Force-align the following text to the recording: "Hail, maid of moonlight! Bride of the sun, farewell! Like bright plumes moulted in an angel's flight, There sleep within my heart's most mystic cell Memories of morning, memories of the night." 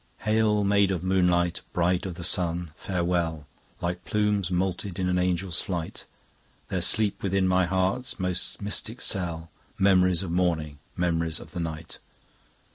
"Hail, 0.21 0.63
maid 0.63 0.89
of 0.89 1.03
moonlight! 1.03 1.61
Bride 1.73 2.07
of 2.07 2.15
the 2.15 2.23
sun, 2.23 2.71
farewell! 2.75 3.45
Like 3.81 4.03
bright 4.03 4.05
plumes 4.05 4.49
moulted 4.49 4.97
in 4.97 5.07
an 5.07 5.19
angel's 5.19 5.61
flight, 5.61 6.05
There 6.69 6.81
sleep 6.81 7.21
within 7.21 7.47
my 7.47 7.67
heart's 7.67 8.19
most 8.19 8.59
mystic 8.63 8.99
cell 8.99 9.51
Memories 9.77 10.23
of 10.23 10.31
morning, 10.31 10.79
memories 10.97 11.39
of 11.39 11.51
the 11.51 11.59
night." 11.59 11.99